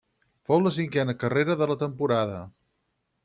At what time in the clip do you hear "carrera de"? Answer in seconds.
1.25-1.67